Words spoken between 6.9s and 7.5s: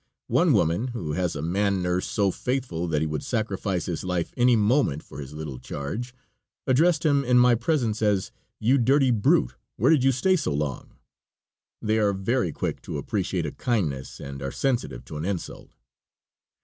him in